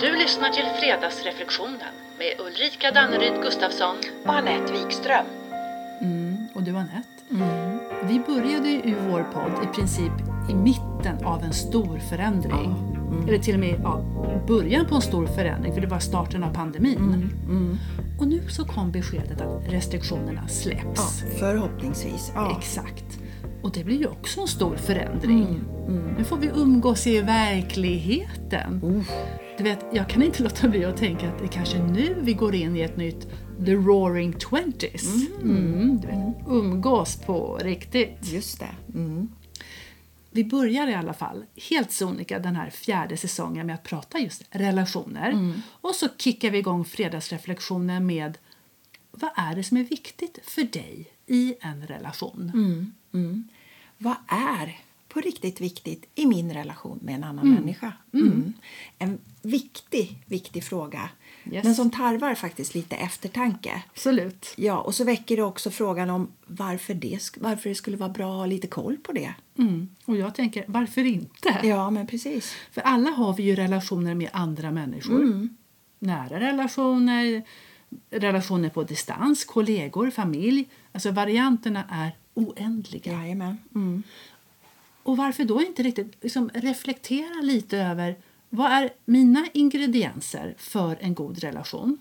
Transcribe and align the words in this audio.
Du 0.00 0.16
lyssnar 0.16 0.48
till 0.48 0.64
Fredagsreflektionen 0.80 1.94
med 2.18 2.46
Ulrika 2.46 2.90
Danneryd 2.90 3.42
Gustafsson. 3.42 3.96
och 4.24 4.34
Anette 4.34 4.72
Wikström. 4.72 5.26
Mm, 6.00 6.46
och 6.54 6.62
du 6.62 6.76
Anette, 6.76 7.08
vi 8.04 8.20
började 8.20 8.68
ju 8.68 8.94
vår 9.10 9.22
podd 9.22 9.64
i 9.64 9.66
princip 9.74 10.12
i 10.50 10.54
mitten 10.54 11.24
av 11.24 11.42
en 11.42 11.52
stor 11.52 11.98
förändring. 11.98 12.76
Eller 13.28 13.38
till 13.38 13.54
och 13.54 13.60
med 13.60 13.80
ja, 13.82 14.00
början 14.46 14.86
på 14.86 14.94
en 14.94 15.02
stor 15.02 15.26
förändring, 15.26 15.74
för 15.74 15.80
det 15.80 15.86
var 15.86 15.98
starten 15.98 16.44
av 16.44 16.54
pandemin. 16.54 17.30
Och 18.20 18.28
nu 18.28 18.48
så 18.48 18.64
kom 18.64 18.92
beskedet 18.92 19.40
att 19.40 19.72
restriktionerna 19.72 20.48
släpps. 20.48 21.24
Ja, 21.24 21.38
förhoppningsvis. 21.38 22.32
Ja. 22.34 22.56
Exakt. 22.58 23.18
Och 23.62 23.72
det 23.72 23.84
blir 23.84 23.98
ju 23.98 24.06
också 24.06 24.40
en 24.40 24.48
stor 24.48 24.76
förändring. 24.76 25.60
Nu 26.18 26.24
får 26.24 26.36
vi 26.36 26.46
umgås 26.46 27.06
i 27.06 27.20
verkligheten. 27.20 29.04
Du 29.58 29.64
vet, 29.64 29.86
jag 29.92 30.08
kan 30.08 30.22
inte 30.22 30.42
låta 30.42 30.68
bli 30.68 30.84
att 30.84 30.96
tänka 30.96 31.28
att 31.28 31.38
det 31.38 31.48
kanske 31.48 31.78
är 31.78 31.82
nu 31.82 32.16
vi 32.20 32.32
går 32.32 32.54
in 32.54 32.76
i 32.76 32.80
ett 32.80 32.96
nytt 32.96 33.28
The 33.64 33.74
Roaring 33.74 34.32
Twenties. 34.32 35.28
Mm, 35.42 36.00
du 36.00 36.06
vet, 36.06 36.48
umgås 36.48 37.16
på 37.16 37.58
riktigt. 37.62 38.18
Just 38.22 38.60
det. 38.60 38.74
Mm. 38.94 39.28
Vi 40.30 40.44
börjar 40.44 40.88
i 40.88 40.94
alla 40.94 41.12
fall 41.12 41.44
helt 41.70 41.92
sonika 41.92 42.38
den 42.38 42.56
här 42.56 42.70
fjärde 42.70 43.16
säsongen 43.16 43.66
med 43.66 43.74
att 43.74 43.82
prata 43.82 44.18
just 44.18 44.42
relationer. 44.50 45.52
Och 45.80 45.94
så 45.94 46.08
kickar 46.18 46.50
vi 46.50 46.58
igång 46.58 46.84
fredagsreflektionen 46.84 48.06
med 48.06 48.38
vad 49.10 49.30
är 49.36 49.54
det 49.54 49.64
som 49.64 49.76
är 49.76 49.84
viktigt 49.84 50.38
för 50.42 50.62
dig 50.62 51.10
i 51.26 51.54
en 51.60 51.86
relation? 51.86 52.52
Vad 53.98 54.16
är 54.28 54.78
på 55.08 55.20
riktigt 55.20 55.60
viktigt 55.60 56.06
i 56.14 56.26
min 56.26 56.52
relation 56.52 56.98
med 57.02 57.14
en 57.14 57.24
annan 57.24 57.50
människa? 57.50 57.92
Mm. 58.12 58.52
En 58.98 59.18
viktig, 59.42 60.18
viktig 60.26 60.64
fråga. 60.64 61.10
Yes. 61.50 61.64
Men 61.64 61.74
som 61.74 61.90
tarvar 61.90 62.34
faktiskt 62.34 62.74
lite 62.74 62.96
eftertanke. 62.96 63.82
Absolut. 63.90 64.54
Ja, 64.56 64.78
och 64.80 64.94
så 64.94 65.04
väcker 65.04 65.36
det 65.36 65.42
också 65.42 65.70
frågan 65.70 66.10
om 66.10 66.28
varför 66.46 66.94
det, 66.94 67.18
varför 67.40 67.68
det 67.68 67.74
skulle 67.74 67.96
vara 67.96 68.08
bra 68.10 68.32
att 68.32 68.38
ha 68.38 68.46
lite 68.46 68.66
koll 68.66 68.96
på 68.96 69.12
det. 69.12 69.34
Mm. 69.58 69.88
Och 70.04 70.16
jag 70.16 70.34
tänker, 70.34 70.64
varför 70.68 71.04
inte? 71.04 71.60
Ja, 71.62 71.90
men 71.90 72.06
precis. 72.06 72.54
För 72.70 72.80
alla 72.80 73.10
har 73.10 73.34
vi 73.34 73.42
ju 73.42 73.54
relationer 73.54 74.14
med 74.14 74.30
andra 74.32 74.70
människor. 74.70 75.48
Nära 75.98 76.40
relationer, 76.40 77.42
relationer 78.10 78.68
på 78.68 78.84
distans, 78.84 79.44
kollegor, 79.44 80.10
familj. 80.10 80.68
Alltså 80.92 81.10
varianterna 81.10 81.84
är 81.90 82.16
oändliga. 82.38 83.12
Jajamän. 83.12 83.58
Mm. 83.74 84.02
Och 85.02 85.16
varför 85.16 85.44
då 85.44 85.62
inte 85.62 85.82
riktigt 85.82 86.12
liksom 86.20 86.50
reflektera 86.54 87.42
lite 87.42 87.78
över 87.78 88.16
vad 88.50 88.72
är 88.72 88.90
mina 89.04 89.46
ingredienser 89.52 90.54
för 90.58 90.98
en 91.00 91.14
god 91.14 91.38
relation? 91.38 91.96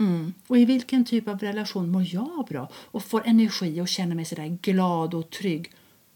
Och 0.47 0.57
i 0.57 0.65
vilken 0.65 1.05
typ 1.05 1.27
av 1.27 1.39
relation 1.39 1.91
mår 1.91 2.03
jag 2.13 2.45
bra 2.49 2.69
och 2.73 3.03
får 3.03 3.27
energi 3.27 3.81
och 3.81 3.87
känner 3.87 4.15
mig 4.15 4.25
sådär 4.25 4.57
glad 4.61 5.13
och 5.13 5.29
trygg? 5.29 5.71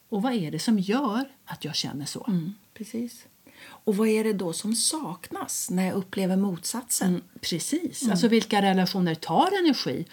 Och 0.10 0.22
vad 0.22 0.34
är 0.34 0.52
det 0.52 0.60
som 0.60 0.80
gör 0.80 1.26
att 1.46 1.66
jag 1.66 1.76
känner 1.76 2.06
så? 2.06 2.26
Mm, 2.28 2.54
precis. 2.74 3.26
Och 3.64 3.98
vad 3.98 4.08
är 4.08 4.24
det 4.24 4.34
då 4.34 4.54
som 4.54 4.76
saknas 4.76 5.70
när 5.70 5.86
jag 5.86 5.96
upplever 5.96 6.36
motsatsen? 6.36 7.10
Mm, 7.10 7.22
precis. 7.42 8.10
Alltså 8.10 8.28
vilka 8.28 8.62
relationer 8.62 9.16
tar 9.16 9.60
energi 9.60 10.06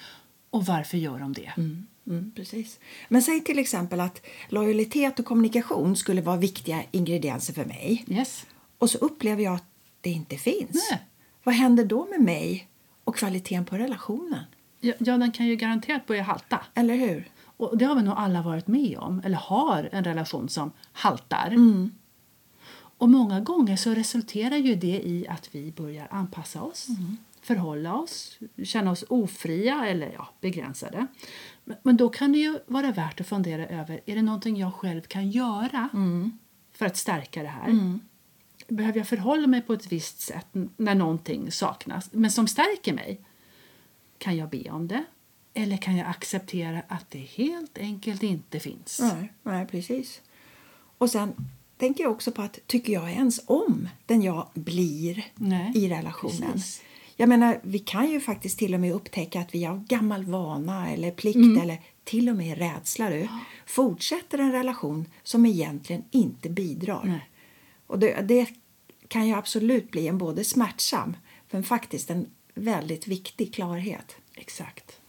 och 0.50 0.66
varför 0.66 0.98
gör 0.98 1.18
de 1.18 1.32
det? 1.32 1.52
Mm, 2.08 2.32
precis. 2.34 2.78
Men 3.08 3.22
säg 3.22 3.40
till 3.40 3.58
exempel 3.58 4.00
att 4.00 4.22
lojalitet 4.48 5.18
och 5.18 5.24
kommunikation 5.24 5.96
skulle 5.96 6.20
vara 6.20 6.36
viktiga 6.36 6.82
ingredienser 6.90 7.52
för 7.52 7.64
mig. 7.64 8.04
Yes. 8.08 8.46
Och 8.78 8.90
så 8.90 8.98
upplever 8.98 9.42
jag 9.42 9.54
att 9.54 9.64
det 10.00 10.10
inte 10.10 10.36
finns. 10.36 10.88
Nej. 10.90 11.02
Vad 11.44 11.54
händer 11.54 11.84
då 11.84 12.06
med 12.10 12.20
mig 12.20 12.68
och 13.04 13.16
kvaliteten 13.16 13.64
på 13.64 13.76
relationen? 13.76 14.44
Ja, 14.80 14.94
ja, 14.98 15.16
den 15.18 15.32
kan 15.32 15.46
ju 15.46 15.56
garanterat 15.56 16.06
börja 16.06 16.22
halta. 16.22 16.60
Eller 16.74 16.94
hur? 16.94 17.30
Och 17.56 17.78
det 17.78 17.84
har 17.84 17.94
vi 17.94 18.02
nog 18.02 18.14
alla 18.16 18.42
varit 18.42 18.66
med 18.66 18.98
om, 18.98 19.22
eller 19.24 19.36
har 19.36 19.88
en 19.92 20.04
relation 20.04 20.48
som 20.48 20.72
haltar. 20.92 21.54
Och 22.98 23.08
många 23.08 23.40
gånger 23.40 23.76
så 23.76 23.90
resulterar 23.90 24.56
ju 24.56 24.74
det 24.74 25.00
i 25.06 25.26
att 25.28 25.54
vi 25.54 25.72
börjar 25.72 26.08
anpassa 26.10 26.62
oss, 26.62 26.88
förhålla 27.48 27.94
oss, 27.94 28.38
känna 28.64 28.90
oss 28.90 29.04
ofria 29.08 29.86
eller 29.86 30.12
ja, 30.12 30.28
begränsade. 30.40 31.06
Men, 31.82 31.96
då 31.96 32.08
kan 32.08 32.32
det 32.32 32.38
ju 32.38 32.58
vara 32.66 32.92
värt 32.92 33.20
att 33.20 33.26
fundera 33.26 33.66
över, 33.66 34.00
är 34.06 34.14
det 34.14 34.22
någonting 34.22 34.56
jag 34.56 34.74
själv 34.74 35.00
kan 35.00 35.30
göra 35.30 35.88
för 36.72 36.86
att 36.86 36.96
stärka 36.96 37.42
det 37.42 37.48
här? 37.48 37.98
Behöver 38.68 38.98
jag 38.98 39.08
förhålla 39.08 39.46
mig 39.46 39.62
på 39.62 39.72
ett 39.72 39.92
visst 39.92 40.20
sätt 40.20 40.46
när 40.76 40.94
någonting 40.94 41.52
saknas, 41.52 42.08
men 42.12 42.30
som 42.30 42.48
stärker 42.48 42.92
mig? 42.92 43.20
Kan 44.18 44.36
jag 44.36 44.50
be 44.50 44.70
om 44.70 44.88
det? 44.88 45.04
Eller 45.54 45.76
kan 45.76 45.96
jag 45.96 46.08
acceptera 46.08 46.82
att 46.88 47.10
det 47.10 47.18
helt 47.18 47.78
enkelt 47.78 48.22
inte 48.22 48.60
finns? 48.60 49.00
Nej, 49.02 49.32
nej, 49.42 49.66
precis. 49.66 50.20
Och 50.98 51.10
sen 51.10 51.34
tänker 51.76 52.04
jag 52.04 52.12
också 52.12 52.32
på 52.32 52.42
att 52.42 52.58
tycker 52.66 52.92
jag 52.92 53.10
ens 53.10 53.40
om 53.46 53.88
den 54.06 54.22
jag 54.22 54.48
blir 54.54 55.24
Nej, 55.34 55.72
i 55.74 55.88
relationen? 55.88 56.52
precis. 56.52 56.82
Jag 57.20 57.28
menar, 57.28 57.60
vi 57.62 57.78
kan 57.78 58.10
ju 58.10 58.20
faktiskt 58.20 58.58
till 58.58 58.74
och 58.74 58.80
med 58.80 58.92
upptäcka 58.92 59.40
att 59.40 59.54
vi 59.54 59.66
av 59.66 59.84
gammal 59.84 60.24
vana 60.24 60.90
eller 60.90 61.10
plikt 61.10 61.36
Mm. 61.36 61.60
eller 61.60 61.80
till 62.04 62.28
och 62.28 62.36
med 62.36 62.58
rädsla 62.58 63.10
du, 63.10 63.28
fortsätter 63.66 64.38
en 64.38 64.52
relation 64.52 65.06
som 65.22 65.46
egentligen 65.46 66.04
inte 66.10 66.50
bidrar. 66.50 67.02
Nej. 67.04 67.30
Och 67.86 67.98
det, 67.98 68.20
det 68.20 68.48
kan 69.08 69.28
ju 69.28 69.34
absolut 69.34 69.90
bli 69.90 70.08
en 70.08 70.18
både 70.18 70.44
smärtsam 70.44 71.16
men 71.50 71.64
faktiskt 71.64 72.10
en 72.10 72.26
väldigt 72.54 73.06
viktig 73.06 73.54
klarhet. 73.54 74.16
Exakt. 74.34 75.00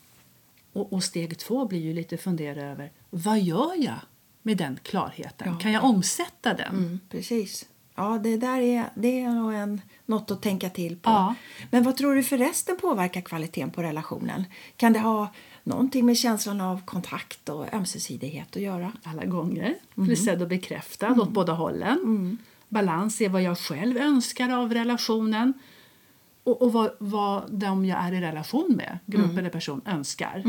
Och, 0.73 0.93
och 0.93 1.03
steg 1.03 1.37
två 1.37 1.65
blir 1.65 1.79
ju 1.79 1.93
lite 1.93 2.17
fundera 2.17 2.61
över 2.61 2.91
vad 3.09 3.39
gör 3.39 3.83
jag 3.83 3.99
med 4.41 4.57
den 4.57 4.79
klarheten? 4.83 5.47
Ja. 5.53 5.59
Kan 5.59 5.71
jag 5.71 5.83
omsätta 5.83 6.53
den? 6.53 6.75
Mm, 6.77 6.99
precis. 7.09 7.65
Ja, 7.99 8.19
det 8.23 8.37
där 8.37 8.59
är, 8.59 8.89
det 8.95 9.21
är 9.21 9.29
nog 9.29 9.53
en, 9.53 9.81
något 10.05 10.31
att 10.31 10.41
tänka 10.41 10.69
till 10.69 10.95
på. 10.95 11.09
Ja. 11.09 11.35
Men 11.71 11.83
vad 11.83 11.97
tror 11.97 12.15
du 12.15 12.23
förresten 12.23 12.77
påverkar 12.77 13.21
kvaliteten 13.21 13.71
på 13.71 13.81
relationen? 13.81 14.43
Kan 14.77 14.93
det 14.93 14.99
ha 14.99 15.33
någonting 15.63 16.05
med 16.05 16.17
känslan 16.17 16.61
av 16.61 16.85
kontakt 16.85 17.49
och 17.49 17.73
ömsesidighet 17.73 18.55
att 18.55 18.61
göra? 18.61 18.91
Alla 19.03 19.25
gånger. 19.25 19.75
Bli 19.95 20.15
sedd 20.15 20.41
och 20.41 20.47
bekräftad 20.47 21.11
åt 21.11 21.29
båda 21.29 21.53
hållen. 21.53 22.37
Balans 22.69 23.21
är 23.21 23.29
vad 23.29 23.41
jag 23.41 23.57
själv 23.57 23.97
önskar 23.97 24.49
av 24.49 24.73
relationen 24.73 25.53
och, 26.43 26.61
och 26.61 26.73
vad, 26.73 26.91
vad 26.99 27.51
de 27.51 27.85
jag 27.85 27.99
är 27.99 28.13
i 28.13 28.21
relation 28.21 28.75
med, 28.75 28.99
grupp 29.05 29.37
eller 29.37 29.49
person, 29.49 29.81
önskar. 29.85 30.43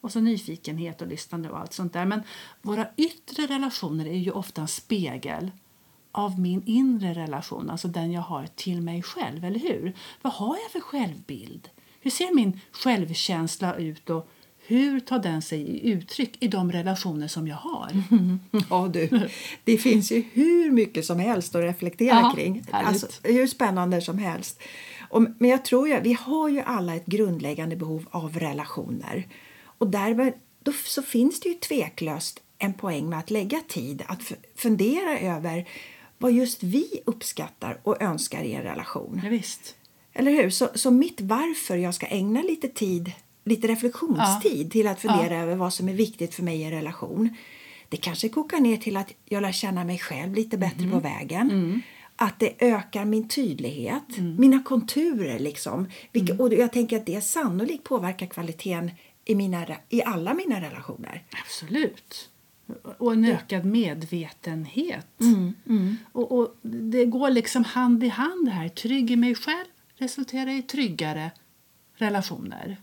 Och 0.00 0.12
så 0.12 0.20
nyfikenhet 0.20 1.02
och 1.02 1.08
lyssnande 1.08 1.50
och 1.50 1.58
allt 1.58 1.72
sånt 1.72 1.92
där. 1.92 2.04
Men 2.04 2.22
våra 2.62 2.86
yttre 2.96 3.46
relationer 3.46 4.06
är 4.06 4.18
ju 4.18 4.30
ofta 4.30 4.60
en 4.60 4.68
spegel 4.68 5.50
av 6.16 6.40
min 6.40 6.62
inre 6.66 7.14
relation, 7.14 7.70
alltså 7.70 7.88
den 7.88 8.12
jag 8.12 8.22
har 8.22 8.46
till 8.46 8.80
mig 8.80 9.02
själv, 9.02 9.44
eller 9.44 9.60
hur? 9.60 9.92
Vad 10.22 10.32
har 10.32 10.56
jag 10.62 10.70
för 10.70 10.80
självbild? 10.80 11.68
Hur 12.00 12.10
ser 12.10 12.34
min 12.34 12.60
självkänsla 12.72 13.74
ut 13.76 14.10
och 14.10 14.28
hur 14.66 15.00
tar 15.00 15.18
den 15.18 15.42
sig 15.42 15.60
i 15.60 15.90
uttryck 15.90 16.36
i 16.40 16.48
de 16.48 16.72
relationer 16.72 17.28
som 17.28 17.48
jag 17.48 17.56
har? 17.56 17.90
Ja, 18.70 18.88
du. 18.92 19.28
Det 19.64 19.78
finns 19.78 20.12
ju 20.12 20.24
hur 20.32 20.70
mycket 20.70 21.04
som 21.04 21.18
helst 21.18 21.54
att 21.54 21.62
reflektera 21.64 22.20
Ja, 22.20 22.32
kring. 22.36 22.64
härligt. 22.72 22.88
Alltså, 22.88 23.06
hur 23.22 23.46
spännande 23.46 24.00
som 24.00 24.18
helst. 24.18 24.60
Och, 25.10 25.22
men 25.22 25.50
jag 25.50 25.64
tror 25.64 25.88
ju, 25.88 26.00
vi 26.00 26.12
har 26.12 26.48
ju 26.48 26.60
alla 26.60 26.94
ett 26.94 27.06
grundläggande 27.06 27.76
behov 27.76 28.06
av 28.10 28.38
relationer. 28.38 29.26
Och 29.64 29.86
därmed 29.86 30.32
då, 30.62 30.72
så 30.72 31.02
finns 31.02 31.40
det 31.40 31.48
ju 31.48 31.54
tveklöst 31.54 32.42
en 32.58 32.74
poäng 32.74 33.08
med 33.08 33.18
att 33.18 33.30
lägga 33.30 33.60
tid 33.68 34.02
att 34.06 34.32
fundera 34.56 35.18
över 35.18 35.68
vad 36.18 36.32
just 36.32 36.62
vi 36.62 37.00
uppskattar 37.06 37.80
och 37.82 38.02
önskar 38.02 38.42
i 38.42 38.52
en 38.52 38.62
relation. 38.62 39.20
Ja, 39.24 39.30
visst. 39.30 39.74
Eller 40.12 40.30
hur? 40.30 40.50
Så, 40.50 40.68
så 40.74 40.90
mitt 40.90 41.20
varför 41.20 41.76
jag 41.76 41.94
ska 41.94 42.06
ägna 42.06 42.42
lite 42.42 42.68
tid, 42.68 43.12
lite 43.44 43.66
reflektionstid 43.66 44.70
till 44.72 44.86
att 44.86 45.00
fundera 45.00 45.36
över 45.42 45.56
vad 45.56 45.74
som 45.74 45.88
är 45.88 45.92
viktigt 45.94 46.34
för 46.34 46.42
mig 46.42 46.60
i 46.60 46.64
en 46.64 46.70
relation. 46.70 47.36
Det 47.88 47.96
kanske 47.96 48.28
kokar 48.28 48.60
ner 48.60 48.76
till 48.76 48.96
att 48.96 49.12
jag 49.24 49.42
lär 49.42 49.52
känna 49.52 49.84
mig 49.84 49.98
själv 49.98 50.34
lite 50.34 50.58
bättre 50.58 50.90
på 50.90 51.00
vägen. 51.00 51.82
Att 52.16 52.38
det 52.38 52.54
ökar 52.58 53.04
min 53.04 53.28
tydlighet, 53.28 54.18
mina 54.38 54.62
konturer 54.62 55.38
liksom. 55.38 55.88
Vilket, 56.12 56.40
Och 56.40 56.54
jag 56.54 56.72
tänker 56.72 56.96
att 56.96 57.06
det 57.06 57.20
sannolikt 57.20 57.84
påverkar 57.84 58.26
kvaliteten 58.26 58.90
i, 59.24 59.34
mina, 59.34 59.66
i 59.88 60.02
alla 60.02 60.34
mina 60.34 60.60
relationer. 60.60 61.22
Absolut. 61.44 62.30
Och 62.98 63.12
en 63.12 63.24
ökad 63.24 63.64
medvetenhet. 63.64 65.06
Och, 66.12 66.32
och 66.38 66.56
Det 66.62 67.04
går 67.04 67.30
liksom 67.30 67.64
hand 67.64 68.04
i 68.04 68.08
hand 68.08 68.48
här. 68.48 68.68
Trygg 68.68 69.10
i 69.10 69.16
mig 69.16 69.34
själv 69.34 69.66
resulterar 69.96 70.50
i 70.50 70.62
tryggare 70.62 71.30
relationer. 71.94 72.76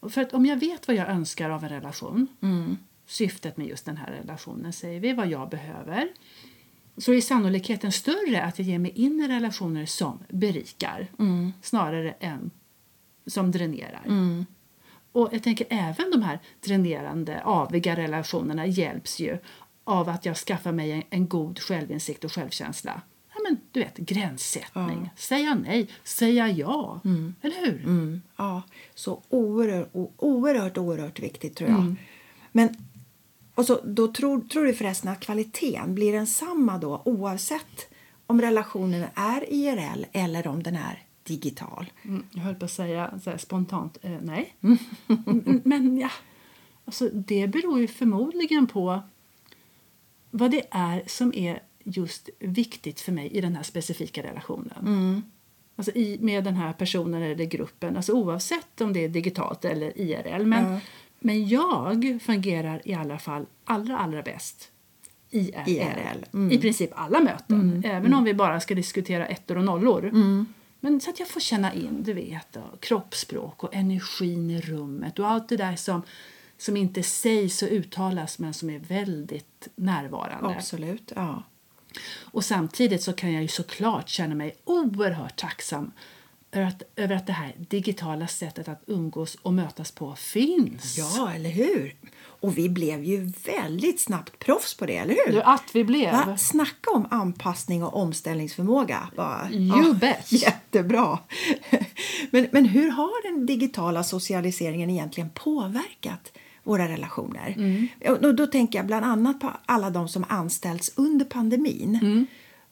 Och 0.00 0.12
för 0.12 0.20
att 0.22 0.32
om 0.34 0.46
jag 0.46 0.56
vet 0.56 0.88
vad 0.88 0.96
jag 0.96 1.08
önskar 1.08 1.50
av 1.50 1.62
en 1.64 1.68
relation, 1.70 2.26
syftet 3.06 3.56
med 3.56 3.66
just 3.66 3.84
den 3.84 3.96
här 3.96 4.12
relationen 4.12 4.72
säger 4.72 5.00
vi, 5.00 5.12
vad 5.12 5.26
jag 5.26 5.48
behöver. 5.50 6.08
så 6.96 7.12
är 7.12 7.20
sannolikheten 7.20 7.92
större 7.92 8.42
att 8.42 8.58
jag 8.58 8.68
ger 8.68 8.78
mig 8.78 8.90
in 8.90 9.20
i 9.20 9.28
relationer 9.28 9.86
som 9.86 10.18
berikar 10.28 11.06
snarare 11.62 12.12
än 12.12 12.50
som 13.26 13.50
dränerar. 13.50 14.02
Och 15.12 15.28
jag 15.32 15.42
tänker 15.42 15.66
även 15.70 16.10
de 16.10 16.22
här 16.22 16.38
dränerande, 16.60 17.42
aviga 17.44 17.96
relationerna 17.96 18.66
hjälps 18.66 19.20
ju 19.20 19.38
av 19.84 20.08
att 20.08 20.26
jag 20.26 20.36
skaffar 20.36 20.72
mig 20.72 20.92
en, 20.92 21.02
en 21.10 21.28
god 21.28 21.58
självinsikt 21.58 22.24
och 22.24 22.32
självkänsla. 22.32 23.02
Ja, 23.34 23.40
men, 23.44 23.60
du 23.70 23.80
vet, 23.80 23.96
gränssättning. 23.96 25.10
Säga 25.16 25.54
nej, 25.54 25.88
säga 26.04 26.48
ja. 26.48 27.00
Eller 27.42 27.66
hur? 27.66 27.84
Mm, 27.84 28.22
ja, 28.36 28.62
så 28.94 29.22
oerhört, 29.28 29.88
oerhört, 30.16 30.78
oerhört 30.78 31.20
viktigt 31.20 31.56
tror 31.56 31.70
jag. 31.70 31.94
Men 32.52 32.76
och 33.54 33.66
så, 33.66 33.80
då 33.84 34.08
tror, 34.08 34.40
tror 34.40 34.64
du 34.64 34.74
förresten 34.74 35.10
att 35.10 35.20
kvaliteten 35.20 35.94
blir 35.94 36.12
densamma 36.12 36.78
då 36.78 37.02
oavsett 37.04 37.88
om 38.26 38.40
relationen 38.40 39.04
är 39.14 39.52
IRL 39.52 40.04
eller 40.12 40.46
om 40.46 40.62
den 40.62 40.76
är 40.76 41.02
digital? 41.24 41.92
Mm, 42.02 42.26
jag 42.30 42.42
höll 42.42 42.54
på 42.54 42.64
att 42.64 42.70
säga 42.70 43.20
här, 43.26 43.36
spontant 43.36 43.98
eh, 44.02 44.18
nej. 44.22 44.56
Mm, 44.60 44.78
Men 45.64 45.98
ja, 45.98 46.10
alltså, 46.84 47.08
det 47.12 47.46
beror 47.48 47.80
ju 47.80 47.86
förmodligen 47.86 48.66
på 48.66 49.02
vad 50.30 50.50
det 50.50 50.66
är 50.70 51.02
som 51.06 51.34
är 51.34 51.62
just 51.84 52.28
viktigt 52.38 53.00
för 53.00 53.12
mig 53.12 53.28
i 53.28 53.40
den 53.40 53.56
här 53.56 53.62
specifika 53.62 54.22
relationen. 54.22 55.22
Alltså 55.76 55.92
i, 55.92 56.18
med 56.20 56.44
den 56.44 56.54
här 56.54 56.72
personen 56.72 57.22
eller 57.22 57.44
gruppen, 57.44 57.96
alltså 57.96 58.12
oavsett 58.12 58.80
om 58.80 58.92
det 58.92 59.04
är 59.04 59.08
digitalt 59.08 59.64
eller 59.64 60.00
IRL. 60.00 60.46
Men, 60.46 60.80
men 61.20 61.48
jag 61.48 62.18
fungerar 62.22 62.82
i 62.84 62.94
alla 62.94 63.18
fall 63.18 63.46
allra, 63.64 63.98
allra 63.98 64.22
bäst 64.22 64.70
IRL. 65.30 65.68
IRL, 65.70 66.52
I 66.52 66.58
princip 66.58 66.90
alla 66.94 67.20
möten, 67.20 67.82
även 67.86 68.14
om 68.14 68.24
vi 68.24 68.34
bara 68.34 68.60
ska 68.60 68.74
diskutera 68.74 69.26
ettor 69.26 69.58
och 69.58 69.64
nollor. 69.64 70.10
Men 70.84 71.00
så 71.00 71.10
att 71.10 71.20
jag 71.20 71.28
får 71.28 71.40
känna 71.40 71.74
in, 71.74 72.02
du 72.02 72.12
vet, 72.12 72.56
och 72.56 72.80
kroppsspråk 72.80 73.64
och 73.64 73.74
energin 73.74 74.50
i 74.50 74.60
rummet 74.60 75.18
och 75.18 75.30
allt 75.30 75.48
det 75.48 75.56
där 75.56 75.76
som, 75.76 76.02
som 76.58 76.76
inte 76.76 77.02
sägs 77.02 77.62
och 77.62 77.68
uttalas 77.68 78.38
men 78.38 78.54
som 78.54 78.70
är 78.70 78.78
väldigt 78.78 79.68
närvarande. 79.74 80.56
Absolut. 80.56 81.12
Ja. 81.16 81.42
Och 82.20 82.44
samtidigt 82.44 83.02
så 83.02 83.12
kan 83.12 83.32
jag 83.32 83.42
ju 83.42 83.48
såklart 83.48 84.08
känna 84.08 84.34
mig 84.34 84.56
oerhört 84.64 85.36
tacksam 85.36 85.92
över 86.52 86.66
att, 86.66 86.82
över 86.96 87.14
att 87.14 87.26
det 87.26 87.32
här 87.32 87.54
digitala 87.58 88.26
sättet 88.26 88.68
att 88.68 88.82
umgås 88.86 89.34
och 89.34 89.54
mötas 89.54 89.90
på 89.90 90.14
finns. 90.14 90.98
ja, 90.98 91.32
eller 91.34 91.50
hur? 91.50 91.96
Och 92.42 92.58
vi 92.58 92.68
blev 92.68 93.04
ju 93.04 93.32
väldigt 93.44 94.00
snabbt 94.00 94.38
proffs 94.38 94.76
på 94.76 94.86
det, 94.86 94.96
eller 94.96 95.14
hur? 95.26 95.32
Du, 95.32 95.42
att 95.42 95.64
vi 95.72 95.84
blev. 95.84 96.12
Va? 96.12 96.36
Snacka 96.36 96.90
om 96.90 97.06
anpassning 97.10 97.84
och 97.84 97.96
omställningsförmåga. 97.96 99.08
Bara. 99.16 99.50
You 99.50 99.94
bet. 99.94 100.32
Jättebra. 100.32 101.18
Men, 102.30 102.46
men 102.52 102.64
hur 102.64 102.90
har 102.90 103.32
den 103.32 103.46
digitala 103.46 104.04
socialiseringen 104.04 104.90
egentligen 104.90 105.30
påverkat 105.30 106.32
våra 106.62 106.88
relationer? 106.88 107.54
Mm. 107.56 107.88
Och 108.22 108.34
då, 108.34 108.46
tänker 108.46 108.78
jag 108.78 108.86
bland 108.86 109.06
annat 109.06 109.40
på 109.40 109.52
alla 109.66 109.90
de 109.90 110.08
som 110.08 110.24
anställts 110.28 110.92
under 110.96 111.24
pandemin. 111.24 111.98
Mm. 112.02 112.26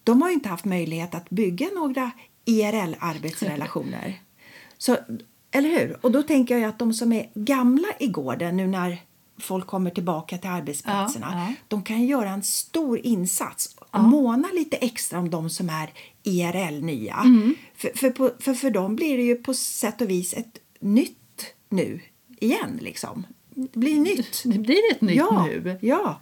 De 0.04 0.22
har 0.22 0.28
ju 0.28 0.34
inte 0.34 0.48
haft 0.48 0.64
möjlighet 0.64 1.14
att 1.14 1.30
bygga 1.30 1.66
några 1.74 2.10
IRL-arbetsrelationer. 2.44 4.20
Så, 4.78 4.96
eller 5.50 5.68
hur? 5.68 5.98
Och 6.00 6.12
då 6.12 6.22
tänker 6.22 6.58
jag 6.58 6.68
att 6.68 6.78
de 6.78 6.92
som 6.92 7.12
är 7.12 7.30
gamla 7.34 7.88
i 7.98 8.06
gården 8.06 8.56
nu 8.56 8.66
när 8.66 9.09
folk 9.40 9.66
kommer 9.66 9.90
tillbaka 9.90 10.38
till 10.38 10.50
arbetsplatserna, 10.50 11.28
Ja, 11.32 11.38
ja. 11.48 11.54
de 11.68 11.82
kan 11.82 12.06
göra 12.06 12.30
en 12.30 12.42
stor 12.42 12.98
insats 13.06 13.76
och 13.90 14.00
måna 14.00 14.48
lite 14.54 14.76
extra 14.76 15.18
om 15.18 15.30
de 15.30 15.50
som 15.50 15.70
är 15.70 15.90
IRL-nya. 16.22 17.16
Mm. 17.24 17.54
För, 17.74 17.90
för, 17.96 18.42
för 18.42 18.54
för 18.54 18.70
dem 18.70 18.96
blir 18.96 19.16
det 19.16 19.22
ju 19.22 19.34
på 19.36 19.54
sätt 19.54 20.00
och 20.00 20.10
vis 20.10 20.34
ett 20.34 20.58
nytt 20.80 21.46
nu 21.68 22.00
igen. 22.40 22.78
Liksom. 22.82 23.26
Det 23.54 23.78
blir 23.78 24.00
nytt. 24.00 24.42
Det 24.44 24.58
blir 24.58 24.80
ett 24.92 25.00
nytt 25.00 25.16
ja, 25.16 25.46
nu. 25.46 25.78
Ja. 25.82 26.20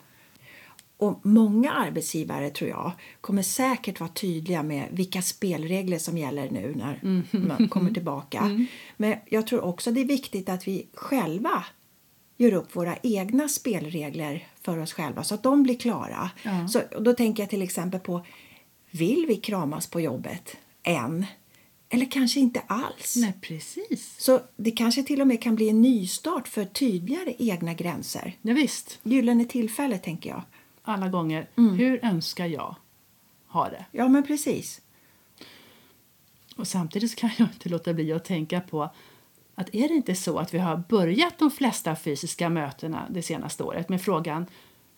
Och 0.97 1.21
många 1.27 1.73
arbetsgivare 1.73 2.51
tror 2.51 2.71
jag 2.71 2.93
kommer 3.21 3.43
säkert 3.43 4.01
vara 4.01 4.11
tydliga 4.11 4.63
med 4.63 4.89
vilka 4.91 5.23
spelregler 5.23 5.99
som 5.99 6.19
gäller 6.19 6.51
nu 6.51 6.75
när 6.77 7.01
Mm. 7.03 7.23
man 7.33 7.69
kommer 7.69 7.91
tillbaka. 7.91 8.67
Men 8.97 9.15
jag 9.27 9.47
tror 9.47 9.61
också 9.65 9.91
det 9.91 10.01
är 10.01 10.05
viktigt 10.05 10.49
att 10.49 10.69
vi 10.69 10.87
själva 10.95 11.65
gör 12.39 12.53
upp 12.53 12.77
våra 12.77 12.97
egna 13.03 13.49
spelregler 13.49 14.49
för 14.61 14.79
oss 14.79 14.93
själva 14.93 15.25
så 15.25 15.35
att 15.35 15.43
de 15.43 15.63
blir 15.63 15.79
klara. 15.79 16.31
Ja. 16.43 16.69
Så, 16.69 16.81
och 16.97 17.03
då 17.03 17.13
tänker 17.13 17.43
jag 17.43 17.51
till 17.51 17.63
exempel 17.63 18.01
på 18.01 18.25
vill 18.91 19.25
vi 19.29 19.37
kramas 19.37 19.87
på 19.87 20.01
jobbet 20.01 20.57
än? 20.83 21.27
Eller 21.89 22.11
kanske 22.11 22.41
inte 22.41 22.61
alls? 22.67 23.17
Nej, 23.17 23.33
precis. 23.41 24.15
Så 24.19 24.41
det 24.57 24.71
kanske 24.71 25.03
till 25.03 25.21
och 25.21 25.27
med 25.27 25.43
kan 25.43 25.55
bli 25.55 25.69
en 25.69 25.83
nystart 25.83 26.49
för 26.49 26.65
tydligare 26.65 27.35
egna 27.39 27.75
gränser. 27.75 28.37
Ja, 28.43 28.55
visst. 28.55 28.99
Gyllene 29.03 29.45
tillfälle, 29.45 29.99
tänker 29.99 30.31
jag. 30.31 30.43
Alla 30.83 31.09
gånger. 31.09 31.49
Mm. 31.57 31.75
Hur 31.75 32.05
önskar 32.05 32.47
jag 32.47 32.77
ha 33.47 33.69
det? 33.69 33.85
Ja, 33.93 34.09
men 34.09 34.23
precis. 34.23 34.81
Och 36.57 36.69
samtidigt 36.69 37.17
kan 37.17 37.31
jag 37.37 37.49
inte 37.49 37.69
låta 37.69 37.95
bli 37.95 38.13
att 38.13 38.25
tänka 38.25 38.61
på 38.61 38.91
att 39.61 39.75
är 39.75 39.89
det 39.89 39.95
inte 39.95 40.15
så 40.15 40.39
att 40.39 40.55
vi 40.55 40.59
har 40.59 40.83
börjat 40.89 41.39
de 41.39 41.51
flesta 41.51 41.97
fysiska 41.97 42.49
mötena 42.49 43.07
det 43.11 43.23
senaste 43.23 43.63
året 43.63 43.89
med 43.89 44.03
frågan 44.03 44.47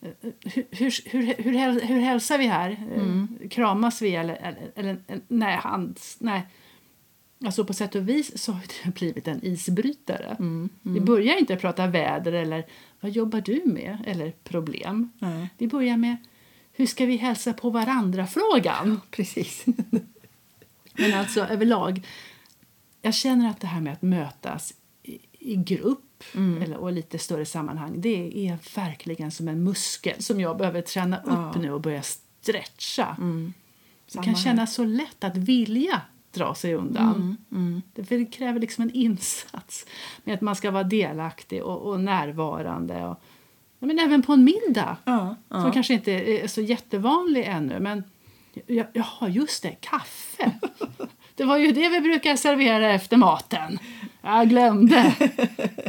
eh, 0.03 0.11
hur, 0.45 0.65
hur, 0.71 0.93
hur, 1.11 1.35
hur, 1.43 1.53
häl- 1.53 1.81
hur 1.83 2.01
hälsar 2.01 2.39
vi 2.39 2.47
här? 2.47 2.71
Eh, 2.97 3.49
Kramas 3.49 4.03
vi 4.03 4.15
eller, 4.17 4.35
eller, 4.35 4.67
eller 5.07 5.21
nej, 5.29 5.57
hands, 5.57 6.17
nej. 6.21 6.43
Alltså 7.45 7.65
på 7.65 7.73
sätt 7.73 7.95
och 7.95 8.09
vis 8.09 8.39
så 8.43 8.53
har 8.53 8.61
det 8.85 8.91
blivit 8.95 9.29
en 9.29 9.45
isbrytare. 9.45 10.37
Vi 10.83 11.01
börjar 11.01 11.37
inte 11.39 11.57
prata 11.57 11.87
väder 11.87 12.33
eller 12.33 12.67
vad 13.01 13.11
jobbar 13.13 13.41
du 13.41 13.63
med 13.67 13.99
eller 14.07 14.33
problem. 14.45 15.13
Nej. 15.19 15.49
Vi 15.59 15.69
börjar 15.69 15.97
med 15.97 16.17
hur 16.73 16.87
ska 16.87 17.07
vi 17.07 17.17
hälsa 17.17 17.53
på 17.53 17.71
varandra-frågan. 17.71 19.01
Precis. 19.11 19.65
Men 20.95 21.15
alltså 21.15 21.41
överlag, 21.41 22.07
jag 23.03 23.15
känner 23.15 23.51
att 23.51 23.61
det 23.61 23.67
här 23.67 23.81
med 23.81 23.93
att 23.93 24.03
mötas 24.03 24.75
i, 25.03 25.19
i 25.33 25.57
grupp 25.57 26.25
eller, 26.63 26.77
och 26.77 26.93
lite 26.93 27.19
större 27.19 27.47
sammanhang, 27.47 28.01
det 28.01 28.49
är 28.49 28.59
verkligen 28.77 29.31
som 29.31 29.49
en 29.49 29.65
muskel 29.65 30.23
som 30.23 30.41
jag 30.41 30.57
behöver 30.57 30.83
träna 30.83 31.17
upp 31.19 31.25
Ja. 31.27 31.53
nu 31.61 31.73
och 31.73 31.81
börja 31.81 32.03
stretcha. 32.03 33.17
Det 33.19 34.13
Samma 34.13 34.25
kan 34.25 34.37
kännas 34.37 34.75
så 34.75 34.85
lätt 34.85 35.25
att 35.25 35.37
vilja 35.37 36.01
dra 36.33 36.55
sig 36.55 36.75
undan. 36.75 37.37
Det, 37.95 38.05
för 38.05 38.19
det 38.19 38.27
kräver 38.27 38.61
liksom 38.61 38.83
en 38.85 38.91
insats 38.91 39.87
med 40.25 40.35
att 40.35 40.41
man 40.41 40.57
ska 40.57 40.71
vara 40.71 40.85
delaktig 40.85 41.63
och, 41.63 41.79
och 41.91 42.01
närvarande. 42.01 43.05
Och, 43.07 43.23
men 43.79 43.99
även 43.99 44.23
på 44.23 44.33
en 44.33 44.45
middag, 44.45 44.97
Ja, 45.05 45.37
som 45.49 45.65
ja. 45.65 45.73
kanske 45.73 45.95
inte 45.95 46.13
är 46.13 46.47
så 46.49 46.61
jättevanlig 46.61 47.45
ännu. 47.47 47.81
Men 47.81 48.05
ja, 48.93 49.29
just 49.29 49.63
det, 49.63 49.77
kaffe. 49.81 50.53
Det 51.41 51.47
var 51.47 51.57
ju 51.57 51.73
det 51.73 51.89
vi 51.89 52.01
brukar 52.01 52.37
servera 52.37 52.93
efter 52.93 53.17
maten. 53.17 53.79
Jag 54.23 54.49
glömde. 54.49 55.15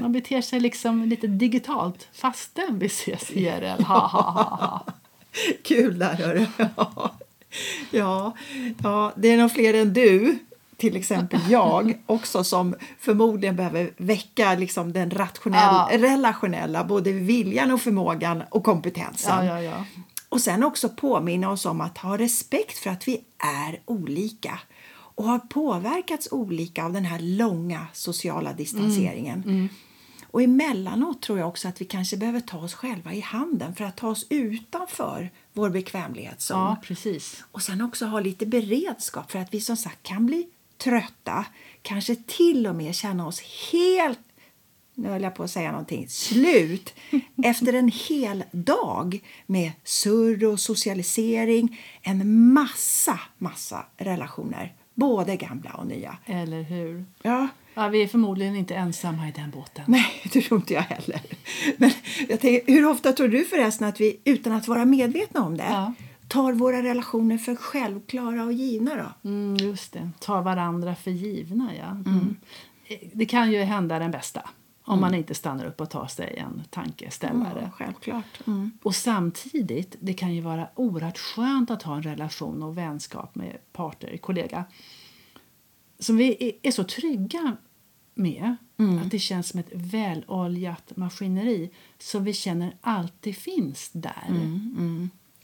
Man 0.01 0.12
beter 0.12 0.41
sig 0.41 0.60
liksom 0.60 1.05
lite 1.05 1.27
digitalt 1.27 2.08
fastän 2.13 2.79
vi 2.79 2.86
ses 2.86 3.31
IRL. 3.31 3.84
Ha, 3.84 4.00
ha, 4.08 4.22
ha, 4.22 4.43
ha. 4.43 4.86
Kul 5.63 6.00
där, 6.00 6.13
hörru. 6.13 6.46
Ja. 6.58 7.12
Ja, 7.91 8.34
ja, 8.84 9.12
det 9.15 9.27
är 9.31 9.38
nog 9.38 9.51
fler 9.51 9.74
än 9.74 9.93
du, 9.93 10.39
till 10.77 10.96
exempel 10.96 11.39
jag, 11.50 11.98
också 12.05 12.43
som 12.43 12.75
förmodligen 13.00 13.55
behöver 13.55 13.91
väcka 13.98 14.55
liksom 14.55 14.93
den 14.93 15.12
rationell, 15.12 15.60
Ja. 15.62 15.89
relationella, 15.91 16.84
både 16.84 17.12
viljan 17.12 17.72
och 17.72 17.81
förmågan 17.81 18.43
och 18.50 18.63
kompetensen. 18.63 19.46
Ja, 19.46 19.62
ja. 19.62 19.86
Och 20.29 20.41
sen 20.41 20.63
också 20.63 20.89
påminna 20.89 21.50
oss 21.51 21.65
om 21.65 21.81
att 21.81 21.98
ha 21.98 22.17
respekt 22.17 22.77
för 22.77 22.89
att 22.89 23.08
vi 23.08 23.22
är 23.38 23.79
olika 23.86 24.60
och 25.15 25.24
har 25.24 25.39
påverkats 25.39 26.27
olika 26.32 26.86
av 26.86 26.94
den 26.94 27.06
här 27.06 27.20
långa 27.20 27.88
sociala 27.94 28.53
distanseringen. 28.53 29.70
Och 30.32 30.41
emellanåt 30.41 31.22
tror 31.22 31.39
jag 31.39 31.48
också 31.48 31.68
att 31.68 31.82
vi 31.82 31.86
kanske 31.86 32.18
behöver 32.18 32.39
ta 32.39 32.58
oss 32.58 32.74
själva 32.74 33.13
i 33.13 33.20
handen 33.20 33.75
för 33.75 33.84
att 33.84 33.98
ta 33.98 34.08
oss 34.08 34.25
utanför 34.30 35.32
vår 35.53 35.70
bekvämlighetszon. 35.70 36.58
ja, 36.58 36.77
precis. 36.84 37.44
Och 37.51 37.62
sen 37.62 37.82
också 37.82 38.06
ha 38.06 38.20
lite 38.20 38.46
beredskap 38.46 39.32
för 39.32 39.39
att 39.39 39.53
vi 39.53 39.62
som 39.62 39.77
sagt 39.77 40.03
kan 40.03 40.25
bli 40.25 40.48
trötta, 40.77 41.46
kanske 41.82 42.15
till 42.15 42.68
och 42.68 42.75
med 42.75 42.96
känna 42.96 43.27
oss 43.27 43.41
helt 43.72 44.20
nu 44.96 45.10
höll 45.10 45.24
jag 45.24 45.36
på 45.36 45.44
att 45.44 45.51
säga 45.51 45.72
någonting, 45.72 46.10
slut 46.10 46.94
efter 47.44 47.74
en 47.74 47.91
hel 47.94 48.44
dag 48.51 49.24
med 49.46 49.72
surr 49.84 50.46
och 50.46 50.60
socialisering, 50.60 51.82
en 52.01 52.53
massa, 52.53 53.20
massa 53.38 53.86
relationer, 53.98 54.74
både 54.93 55.36
gamla 55.36 55.74
och 55.74 55.88
nya. 55.88 56.17
Eller 56.25 56.62
hur? 56.62 57.05
Ja, 57.24 57.48
Ja, 57.74 57.88
vi 57.88 58.03
är 58.03 58.07
förmodligen 58.07 58.55
inte 58.55 58.75
ensamma 58.75 59.27
i 59.27 59.31
den 59.31 59.50
båten. 59.51 59.83
nej, 59.88 60.05
det 60.33 60.41
tror 60.41 60.60
inte 60.60 60.74
jag 60.74 60.81
heller. 60.81 61.21
Men 61.77 61.91
jag 62.29 62.39
tänker, 62.39 62.74
hur 62.74 62.86
ofta 62.86 63.12
tror 63.13 63.27
du 63.27 63.45
förresten 63.45 63.88
att 63.88 64.01
vi, 64.01 64.17
utan 64.24 64.53
att 64.53 64.67
vara 64.67 64.86
medvetna 64.86 65.43
om 65.45 65.57
det, 65.57 65.63
Ja. 65.69 65.93
tar 66.27 66.53
våra 66.53 66.83
relationer 66.83 67.38
för 67.38 67.55
självklara 67.55 68.43
och 68.43 68.53
givna 68.53 68.95
då? 68.95 69.29
Mm, 69.29 69.55
just 69.57 69.93
det. 69.93 70.10
Tar 70.19 70.41
varandra 70.41 70.95
för 70.95 71.12
givna, 71.12 71.69
ja. 71.79 71.89
Mm. 72.12 72.36
Det 73.13 73.25
kan 73.25 73.51
ju 73.51 73.62
hända 73.63 74.00
den 74.00 74.12
bästa 74.12 74.50
om 74.83 75.01
man 75.01 75.13
inte 75.15 75.35
stannar 75.35 75.65
upp 75.65 75.81
och 75.81 75.89
tar 75.89 76.07
sig 76.07 76.38
en 76.38 76.63
tankeställare. 76.69 77.61
Ja, 77.63 77.71
självklart. 77.71 78.47
Mm. 78.47 78.71
Och 78.83 78.95
samtidigt, 78.95 79.95
det 80.00 80.13
kan 80.13 80.35
ju 80.35 80.41
vara 80.41 80.67
oerhört 80.75 81.17
skönt 81.17 81.71
att 81.71 81.83
ha 81.83 81.95
en 81.95 82.03
relation 82.03 82.63
och 82.63 82.77
vänskap 82.77 83.35
med 83.35 83.57
parter, 83.73 84.17
kollega 84.17 84.65
som 86.00 86.17
vi 86.17 86.57
är 86.61 86.71
så 86.71 86.83
trygga 86.83 87.57
med 88.13 88.55
att 89.01 89.11
det 89.11 89.19
känns 89.19 89.50
som 89.50 89.59
ett 89.59 89.71
väloljat 89.71 90.97
maskineri 90.97 91.71
som 91.97 92.23
vi 92.23 92.33
känner 92.33 92.77
alltid 92.81 93.38
finns 93.38 93.89
där. 93.93 94.51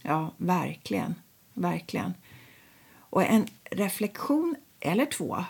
Ja, 0.01 0.33
verkligen. 0.37 1.15
Verkligen. 1.53 2.13
Och 2.97 3.23
en 3.23 3.45
reflektion 3.71 4.55
eller 4.79 5.05
två 5.05 5.45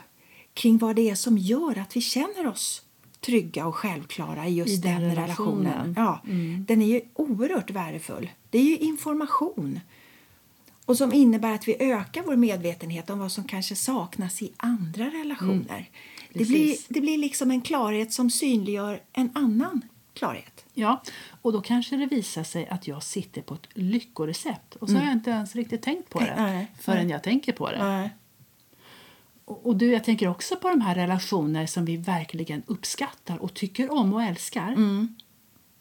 kring 0.54 0.78
vad 0.78 0.96
det 0.96 1.10
är 1.10 1.16
som 1.16 1.38
gör 1.38 1.78
att 1.78 1.96
vi 1.96 2.02
känner 2.02 2.48
oss 2.48 2.82
trygga 3.28 3.66
och 3.68 3.76
självklara 3.76 4.48
i 4.48 4.54
just 4.54 4.74
I 4.74 4.78
den 4.78 5.02
den 5.02 5.16
relationen. 5.16 5.64
relationen. 5.66 5.94
Ja, 5.98 6.22
Den 6.68 6.82
är 6.82 6.88
ju 6.88 7.02
oerhört 7.14 7.72
värdefull. 7.72 8.30
Det 8.50 8.58
är 8.58 8.64
ju 8.64 8.78
information 8.78 9.80
och 10.86 10.98
som 10.98 11.14
innebär 11.14 11.52
att 11.56 11.68
vi 11.68 11.76
ökar 11.80 12.24
vår 12.24 12.36
medvetenhet 12.36 13.10
om 13.10 13.20
vad 13.20 13.32
som 13.32 13.44
kanske 13.44 13.76
saknas 13.76 14.42
i 14.42 14.52
andra 14.58 15.06
relationer. 15.06 15.90
det, 16.34 16.46
blir, 16.46 16.76
det 16.90 17.02
blir 17.02 17.18
liksom 17.18 17.52
en 17.52 17.62
klarhet 17.62 18.14
som 18.14 18.30
synliggör 18.30 19.02
en 19.14 19.30
annan 19.36 19.82
klarhet. 20.14 20.66
Ja, 20.74 21.02
och 21.42 21.54
då 21.54 21.62
kanske 21.62 21.96
det 21.98 22.06
visar 22.06 22.44
sig 22.44 22.68
att 22.68 22.88
jag 22.88 23.04
sitter 23.04 23.42
på 23.42 23.54
ett 23.54 23.68
lyckorecept 23.74 24.76
och 24.76 24.90
så 24.90 24.96
har 24.96 25.04
jag 25.04 25.14
inte 25.14 25.30
ens 25.30 25.56
riktigt 25.56 25.82
tänkt 25.82 26.10
på 26.10 26.20
det 26.20 26.34
Nej, 26.38 26.68
förrän 26.80 27.04
nej. 27.08 27.12
jag 27.12 27.24
tänker 27.24 27.54
på 27.54 27.72
det. 27.72 27.84
Nej. 27.84 28.10
Och 29.50 29.76
du, 29.76 29.92
jag 29.92 30.04
tänker 30.04 30.28
också 30.28 30.56
på 30.56 30.70
de 30.70 30.82
här 30.82 30.96
relationer 30.96 31.66
som 31.66 31.86
vi 31.86 31.98
verkligen 31.98 32.64
uppskattar 32.68 33.38
och 33.38 33.54
tycker 33.54 33.94
om 33.94 34.14
och 34.14 34.24
älskar. 34.24 34.76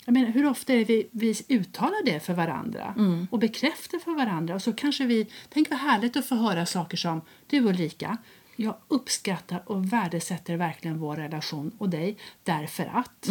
Jag 0.05 0.13
menar, 0.13 0.29
hur 0.29 0.47
ofta 0.47 0.73
är 0.73 0.85
vi, 0.85 1.09
vi 1.11 1.35
uttalar 1.49 2.05
det 2.05 2.21
för 2.21 2.35
varandra 2.35 2.95
och 3.31 3.39
bekräftar 3.39 3.99
för 3.99 4.15
varandra? 4.15 4.55
Och 4.55 4.63
så 4.63 4.73
kanske 4.73 5.07
vi, 5.07 5.27
tänk 5.49 5.71
vad 5.71 5.79
härligt 5.79 6.17
att 6.17 6.27
få 6.27 6.35
höra 6.35 6.67
saker 6.67 6.97
som 6.97 7.21
du 7.47 7.59
Ulrika, 7.59 8.17
jag 8.57 8.75
uppskattar 8.89 9.63
och 9.67 9.93
värdesätter 9.93 10.57
verkligen 10.57 10.99
vår 10.99 11.17
relation 11.17 11.73
och 11.79 11.89
dig 11.89 12.17
därför 12.43 12.91
att. 12.95 13.29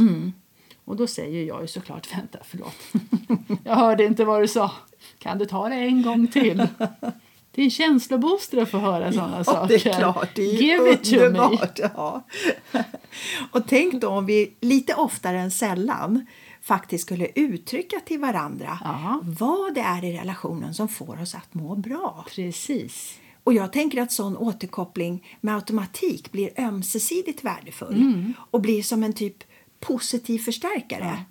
Och 0.85 0.95
då 0.95 1.07
säger 1.07 1.43
jag 1.43 1.61
ju 1.61 1.67
såklart, 1.67 2.13
vänta 2.17 2.39
förlåt, 2.43 2.75
jag 3.63 3.75
hörde 3.75 4.05
inte 4.05 4.25
vad 4.25 4.41
du 4.41 4.47
sa. 4.47 4.71
Kan 5.19 5.37
du 5.37 5.45
ta 5.45 5.69
det 5.69 5.75
en 5.75 6.01
gång 6.01 6.27
till? 6.27 6.67
Det 7.55 7.61
är 7.61 7.65
en 7.65 7.71
känslobooster 7.71 8.57
att 8.61 8.69
få 8.71 8.77
höra 8.77 9.11
sådana 9.13 9.37
Ja, 9.37 9.43
saker. 9.43 9.67
det 9.67 9.85
är 9.89 9.93
klart. 9.99 10.29
Det 10.35 10.41
är 10.41 10.53
Give 10.61 10.93
it 10.93 11.03
to 11.03 11.29
me. 11.29 11.59
Ja. 11.95 12.23
Och 13.51 13.67
tänk 13.67 13.93
då 13.93 14.07
om 14.09 14.25
vi 14.25 14.53
lite 14.61 14.93
oftare 14.93 15.39
än 15.39 15.51
sällan 15.51 16.25
faktiskt 16.61 17.03
skulle 17.05 17.27
uttrycka 17.35 17.99
till 18.05 18.19
varandra 18.19 18.79
Ja. 18.83 19.19
vad 19.23 19.73
det 19.73 19.81
är 19.81 20.03
i 20.05 20.17
relationen 20.17 20.73
som 20.73 20.87
får 20.87 21.21
oss 21.21 21.35
att 21.35 21.53
må 21.53 21.75
bra. 21.75 22.25
Precis. 22.35 23.17
Och 23.43 23.53
jag 23.53 23.73
tänker 23.73 24.01
att 24.01 24.11
sån 24.11 24.37
återkoppling 24.37 25.23
med 25.41 25.55
automatik 25.55 26.31
blir 26.31 26.49
ömsesidigt 26.59 27.43
värdefull 27.43 27.95
Mm. 27.95 28.33
och 28.51 28.61
blir 28.61 28.83
som 28.83 29.03
en 29.03 29.13
typ 29.13 29.43
positiv 29.79 30.39
förstärkare. 30.39 31.23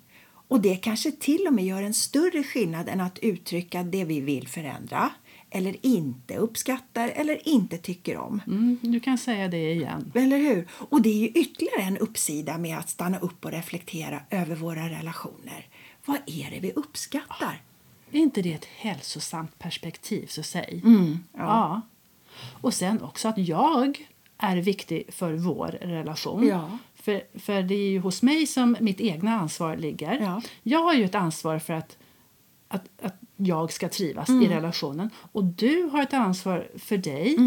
Och 0.47 0.61
det 0.61 0.75
kanske 0.75 1.11
till 1.11 1.47
och 1.47 1.53
med 1.53 1.65
gör 1.65 1.81
en 1.81 1.93
större 1.93 2.43
skillnad 2.43 2.89
än 2.89 3.01
att 3.01 3.19
uttrycka 3.19 3.83
det 3.83 4.03
vi 4.05 4.19
vill 4.21 4.47
förändra 4.47 5.09
eller 5.55 5.85
inte 5.85 6.37
uppskattar 6.37 7.11
eller 7.15 7.47
inte 7.47 7.77
tycker 7.77 8.17
om. 8.17 8.41
Mm, 8.47 8.79
du 8.81 8.99
kan 8.99 9.17
säga 9.17 9.47
det 9.47 9.71
igen. 9.71 10.11
Eller 10.15 10.37
hur? 10.37 10.67
Och 10.71 11.01
det 11.01 11.09
är 11.09 11.17
ju 11.17 11.27
ytterligare 11.27 11.81
en 11.81 11.97
uppsida 11.97 12.57
med 12.57 12.77
att 12.77 12.89
stanna 12.89 13.19
upp 13.19 13.45
och 13.45 13.51
reflektera 13.51 14.21
över 14.29 14.55
våra 14.55 14.89
relationer. 14.89 15.67
Vad 16.05 16.17
är 16.25 16.51
det 16.51 16.59
vi 16.59 16.71
uppskattar? 16.71 17.61
Är 18.11 18.19
inte 18.19 18.41
det 18.41 18.53
ett 18.53 18.65
hälsosamt 18.65 19.59
perspektiv, 19.59 20.27
så 20.27 20.43
säg? 20.43 20.81
Mm, 20.85 21.19
ja. 21.37 21.81
Och 22.61 22.73
sen 22.73 23.01
också 23.01 23.27
att 23.27 23.37
jag 23.37 24.07
är 24.37 24.57
viktig 24.57 25.13
för 25.13 25.33
vår 25.33 25.67
relation. 25.67 26.47
Ja. 26.47 26.77
För, 26.95 27.39
för 27.39 27.63
det 27.63 27.75
är 27.75 27.89
ju 27.89 27.99
hos 27.99 28.21
mig 28.21 28.47
som 28.47 28.77
mitt 28.79 29.01
egna 29.01 29.39
ansvar 29.39 29.77
ligger. 29.77 30.19
Ja. 30.21 30.41
Jag 30.63 30.79
har 30.79 30.93
ju 30.93 31.05
ett 31.05 31.15
ansvar 31.15 31.59
för 31.59 31.73
att, 31.73 31.97
att, 32.67 32.89
att 33.01 33.15
jag 33.37 33.73
ska 33.73 33.89
trivas 33.89 34.29
Mm. 34.29 34.43
i 34.43 34.47
relationen. 34.47 35.09
Och 35.31 35.43
du 35.43 35.83
har 35.83 36.01
ett 36.03 36.13
ansvar 36.13 36.67
för 36.77 36.97
dig. 36.97 37.37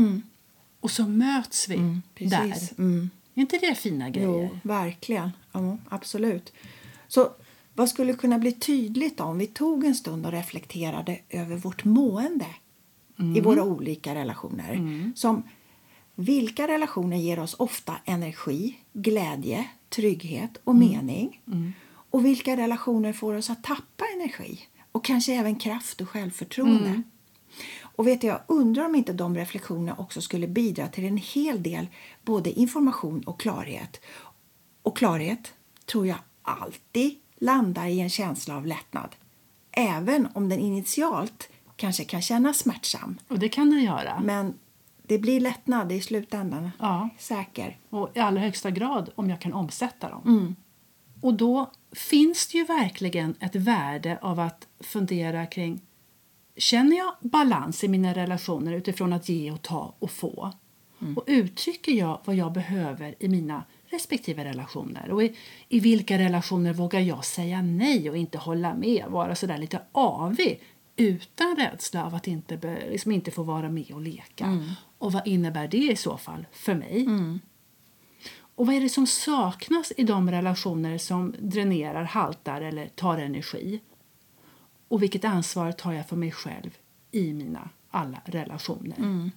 Och 0.81 0.91
så 0.91 1.07
möts 1.07 1.69
vi 1.69 1.75
där. 1.77 1.83
Mm. 1.83 2.03
Precis. 2.15 2.79
Mm. 2.79 3.11
Är 3.35 3.41
inte 3.41 3.59
det 3.59 3.75
fina 3.75 4.11
grejer? 4.11 4.29
Jo, 4.53 4.59
verkligen. 4.63 5.31
Ja, 5.53 5.77
absolut. 5.89 6.53
Så 7.09 7.31
vad 7.75 7.89
skulle 7.89 8.13
kunna 8.13 8.39
bli 8.39 8.53
tydligt 8.53 9.21
om 9.21 9.39
vi 9.39 9.47
tog 9.47 9.85
en 9.85 9.95
stund 9.95 10.27
och 10.27 10.33
reflekterade 10.33 11.19
över 11.31 11.57
vårt 11.57 11.85
mående 11.85 12.47
i 13.37 13.41
våra 13.41 13.63
olika 13.63 14.15
relationer? 14.15 15.13
Som 15.17 15.43
vilka 16.15 16.69
relationer 16.69 17.17
ger 17.17 17.39
oss 17.39 17.55
ofta 17.59 17.97
energi, 18.05 18.77
glädje, 18.93 19.69
trygghet 19.89 20.61
och 20.65 20.75
mening? 20.75 21.41
Och 22.11 22.25
vilka 22.25 22.57
relationer 22.57 23.13
får 23.13 23.35
oss 23.35 23.51
att 23.51 23.63
tappa 23.65 24.05
energi 24.15 24.61
och 24.93 25.05
kanske 25.05 25.35
även 25.35 25.57
kraft 25.57 26.01
och 26.01 26.09
självförtroende? 26.09 27.03
Och 27.83 28.07
vet 28.07 28.23
jag 28.23 28.41
undrar 28.47 28.85
om 28.85 28.95
inte 28.95 29.13
de 29.13 29.37
reflektionerna 29.37 29.95
också 29.99 30.21
skulle 30.21 30.47
bidra 30.47 30.89
till 30.89 31.05
en 31.05 31.17
hel 31.17 31.63
del 31.63 31.89
både 32.23 32.51
information 32.51 33.23
och 33.23 33.41
klarhet. 33.41 34.01
Och 34.83 34.97
klarhet 34.97 35.53
tror 35.87 36.07
jag 36.07 36.19
alltid 36.43 37.15
landar 37.37 37.87
i 37.87 38.01
en 38.01 38.11
känsla 38.11 38.57
av 38.57 38.67
lättnad. 38.67 39.17
Även 39.71 40.29
om 40.35 40.49
den 40.49 40.59
initialt 40.59 41.49
kanske 41.77 42.05
kan 42.05 42.23
kännas 42.23 42.59
smärtsam. 42.59 43.19
Och 43.29 43.39
det 43.39 43.49
kan 43.49 43.71
det 43.71 43.81
göra. 43.81 44.21
Men 44.25 44.55
det 45.03 45.19
blir 45.19 45.41
lättnad 45.41 45.93
i 45.93 46.01
slutändan. 46.01 46.71
Ja. 46.79 47.09
Säker. 47.19 47.79
Och 47.91 48.11
i 48.15 48.19
allra 48.19 48.41
högsta 48.41 48.71
grad 48.71 49.11
om 49.15 49.31
jag 49.31 49.41
kan 49.41 49.53
omsätta 49.53 50.11
dem. 50.11 50.23
Mm. 50.27 50.57
Och 51.23 51.35
då 51.35 51.71
finns 51.93 52.49
det 52.49 52.59
ju 52.59 52.65
verkligen 52.65 53.35
ett 53.41 53.57
värde 53.57 54.19
av 54.23 54.41
att 54.41 54.67
fundera 54.81 55.47
kring 55.47 55.81
Känner 56.59 56.97
jag 56.97 57.15
balans 57.21 57.85
i 57.85 57.89
mina 57.89 58.15
relationer 58.15 58.73
utifrån 58.73 59.13
att 59.13 59.29
ge 59.29 59.51
och 59.51 59.63
ta 59.63 59.95
och 59.99 60.11
få? 60.11 60.53
Mm. 61.01 61.17
Och 61.17 61.25
uttrycker 61.27 61.93
jag 61.93 62.21
vad 62.25 62.37
jag 62.37 62.53
behöver 62.53 63.15
i 63.19 63.29
mina 63.29 63.65
respektive 63.87 64.45
relationer? 64.45 65.11
Och 65.11 65.23
i, 65.23 65.37
i 65.69 65.81
vilka 65.81 66.19
relationer 66.19 66.73
vågar 66.73 67.01
jag 67.01 67.25
säga 67.25 67.63
nej 67.63 68.11
och 68.11 68.17
inte 68.17 68.39
hålla 68.39 68.75
med? 68.75 69.05
Vara 69.09 69.35
sådär 69.35 69.59
lite 69.59 69.81
avig 69.93 70.63
utan 70.97 71.57
rädsla 71.57 72.07
av 72.07 72.15
att 72.15 72.27
inte, 72.27 72.79
liksom 72.91 73.13
inte 73.13 73.31
få 73.31 73.43
vara 73.43 73.69
med 73.69 73.91
och 73.93 74.01
leka. 74.01 74.45
Mm. 74.45 74.71
Och 74.99 75.13
vad 75.13 75.27
innebär 75.27 75.69
det 75.69 75.93
i 75.93 75.97
så 75.97 76.17
fall 76.17 76.47
för 76.53 76.75
mig? 76.75 77.07
Och 78.59 78.67
vad 78.67 78.77
är 78.77 78.81
det 78.81 78.89
som 78.89 79.07
saknas 79.07 79.93
i 79.97 80.05
de 80.05 80.31
relationer 80.31 80.99
som 80.99 81.35
dränerar, 81.39 82.05
haltar 82.05 82.61
eller 82.61 82.89
tar 82.89 83.19
energi? 83.19 83.81
Och 84.89 85.03
vilket 85.03 85.25
ansvar 85.25 85.73
tar 85.73 85.93
jag 85.93 86.09
för 86.09 86.17
mig 86.17 86.33
själv 86.33 86.71
i 87.11 87.33
mina 87.33 87.69
alla 87.91 88.21
relationer? 88.25 89.31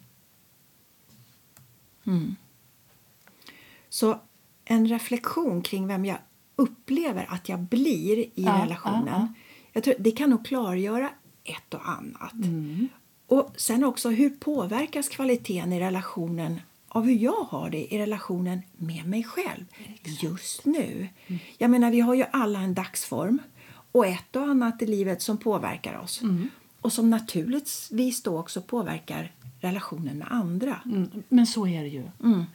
Så 3.89 4.19
en 4.65 4.87
reflektion 4.87 5.61
kring 5.61 5.87
vem 5.87 6.05
jag 6.05 6.17
upplever 6.55 7.25
att 7.29 7.49
jag 7.49 7.59
blir 7.59 8.17
i 8.17 8.31
Ja, 8.35 8.61
relationen. 8.63 9.07
ja, 9.07 9.13
ja. 9.13 9.27
Jag 9.73 9.83
tror 9.83 9.95
det 9.99 10.11
kan 10.11 10.29
nog 10.29 10.45
klargöra 10.45 11.09
ett 11.43 11.73
och 11.73 11.89
annat. 11.89 12.33
Mm. 12.33 12.87
Och 13.27 13.53
sen 13.55 13.83
också 13.83 14.09
hur 14.09 14.29
påverkas 14.29 15.09
kvaliteten 15.09 15.73
i 15.73 15.79
relationen 15.79 16.61
av 16.93 17.05
hur 17.05 17.15
jag 17.15 17.47
har 17.49 17.69
det 17.69 17.93
i 17.93 17.99
relationen 17.99 18.61
med 18.77 19.05
mig 19.05 19.23
själv 19.23 19.65
just 20.21 20.65
nu. 20.65 21.09
Mm. 21.27 21.39
Jag 21.57 21.69
menar, 21.69 21.91
vi 21.91 21.99
har 21.99 22.13
ju 22.13 22.25
alla 22.31 22.59
en 22.59 22.73
dagsform 22.73 23.39
och 23.91 24.05
ett 24.05 24.35
och 24.35 24.43
annat 24.43 24.81
i 24.81 24.85
livet 24.85 25.21
som 25.21 25.37
påverkar 25.37 25.99
oss. 25.99 26.21
Mm. 26.21 26.49
Och 26.81 26.93
som 26.93 27.09
naturligtvis 27.09 28.23
då 28.23 28.39
också 28.39 28.61
påverkar 28.61 29.31
relationen 29.59 30.17
med 30.17 30.27
andra. 30.31 30.81
Mm, 30.85 31.23
men 31.29 31.47
så 31.47 31.67
är 31.67 31.81
det 31.81 31.89
ju. 31.89 32.03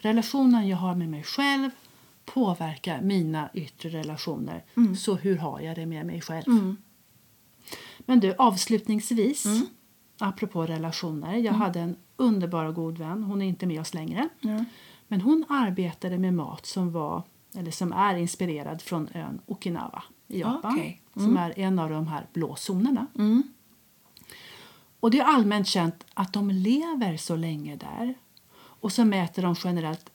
Relationen 0.00 0.68
jag 0.68 0.76
har 0.76 0.94
med 0.94 1.08
mig 1.08 1.22
själv 1.22 1.70
påverkar 2.24 3.00
mina 3.00 3.48
yttre 3.54 3.88
relationer. 3.88 4.64
Så 4.96 5.14
hur 5.14 5.36
har 5.36 5.60
jag 5.60 5.76
det 5.76 5.86
med 5.86 6.06
mig 6.06 6.20
själv? 6.20 6.44
Men 7.98 8.20
du, 8.20 8.34
avslutningsvis, 8.38 9.46
apropå 10.18 10.66
relationer. 10.66 11.36
Jag 11.36 11.52
hade 11.52 11.80
en 11.80 11.96
underbar 12.16 12.64
och 12.64 12.74
god 12.74 12.98
vän. 12.98 13.22
Hon 13.22 13.42
är 13.42 13.46
inte 13.46 13.66
med 13.66 13.80
oss 13.80 13.94
längre. 13.94 14.28
Men 15.08 15.20
hon 15.20 15.44
arbetade 15.48 16.18
med 16.18 16.34
mat 16.34 16.66
som 16.66 16.92
var 16.92 17.22
eller 17.56 17.70
som 17.70 17.92
är 17.92 18.16
inspirerad 18.16 18.82
från 18.82 19.08
ön 19.14 19.40
Okinawa 19.46 20.02
i 20.28 20.40
Japan. 20.40 20.74
Okej. 20.74 21.02
Som 21.14 21.36
är 21.36 21.58
en 21.58 21.78
av 21.78 21.90
de 21.90 22.06
här 22.06 22.26
blå 22.32 22.56
zonerna. 22.56 23.06
Och 25.00 25.10
det 25.10 25.18
är 25.18 25.24
allmänt 25.24 25.66
känt 25.66 26.06
att 26.14 26.32
de 26.32 26.50
lever 26.50 27.16
så 27.16 27.36
länge 27.36 27.76
där. 27.76 28.14
Och 28.56 28.92
så 28.92 29.04
mäter 29.04 29.42
de 29.42 29.54
generellt 29.64 30.10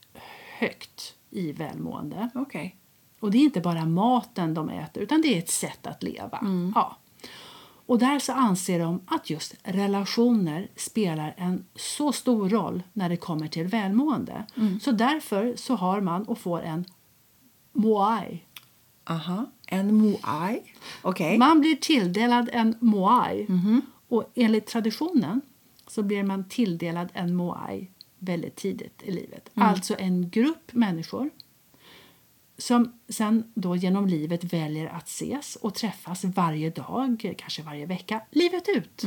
högt 0.59 1.15
i 1.29 1.51
välmående. 1.51 2.29
Okej. 2.35 2.77
Och 3.19 3.31
det 3.31 3.37
är 3.37 3.43
inte 3.43 3.61
bara 3.61 3.85
maten 3.85 4.53
de 4.53 4.69
äter, 4.69 5.03
utan 5.03 5.21
det 5.21 5.35
är 5.35 5.39
ett 5.39 5.49
sätt 5.49 5.87
att 5.87 6.03
leva. 6.03 6.39
Ja. 6.75 6.97
Och 7.85 7.99
där 7.99 8.19
så 8.19 8.33
anser 8.33 8.79
de 8.79 9.01
att 9.05 9.29
just 9.29 9.55
relationer 9.63 10.67
spelar 10.75 11.33
en 11.37 11.65
så 11.75 12.11
stor 12.11 12.49
roll 12.49 12.83
när 12.93 13.09
det 13.09 13.17
kommer 13.17 13.47
till 13.47 13.67
välmående. 13.67 14.45
Så 14.81 14.91
därför 14.91 15.55
så 15.55 15.75
har 15.75 16.01
man 16.01 16.23
och 16.23 16.37
får 16.37 16.61
en 16.61 16.85
moai. 17.73 18.43
Aha. 19.09 19.45
En 19.67 19.95
moai. 19.95 20.61
Okej. 21.01 21.37
Man 21.37 21.61
blir 21.61 21.75
tilldelad 21.75 22.49
en 22.53 22.75
moai. 22.79 23.47
Och 24.07 24.31
enligt 24.35 24.67
traditionen 24.67 25.41
så 25.87 26.03
blir 26.03 26.23
man 26.23 26.49
tilldelad 26.49 27.09
en 27.13 27.35
moai 27.35 27.87
väldigt 28.19 28.55
tidigt 28.55 29.03
i 29.03 29.11
livet. 29.11 29.49
Alltså 29.53 29.95
en 29.99 30.29
grupp 30.29 30.73
människor 30.73 31.29
som 32.61 32.93
sen 33.09 33.43
då 33.53 33.75
genom 33.75 34.07
livet 34.07 34.43
väljer 34.53 34.87
att 34.87 35.07
ses 35.07 35.55
och 35.55 35.73
träffas 35.73 36.23
varje 36.23 36.69
dag, 36.69 37.35
kanske 37.37 37.61
varje 37.61 37.85
vecka, 37.85 38.21
livet 38.31 38.63
ut. 38.75 39.03